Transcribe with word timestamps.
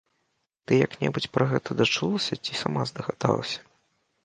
Ты 0.65 0.71
як-небудзь 0.85 1.27
пра 1.35 1.45
гэта 1.51 1.69
дачулася 1.83 2.39
ці 2.49 2.53
сама 2.65 2.81
здагадалася? 2.95 3.61